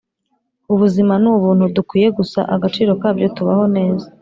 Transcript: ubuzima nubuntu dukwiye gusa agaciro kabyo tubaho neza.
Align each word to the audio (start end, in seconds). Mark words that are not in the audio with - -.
ubuzima 0.73 1.13
nubuntu 1.23 1.63
dukwiye 1.75 2.07
gusa 2.17 2.39
agaciro 2.55 2.91
kabyo 3.01 3.27
tubaho 3.35 3.65
neza. 3.75 4.07